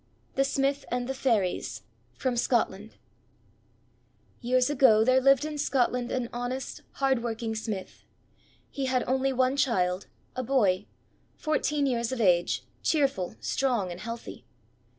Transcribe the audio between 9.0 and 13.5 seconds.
only one child, a boy, fourteen years of age, cheerful,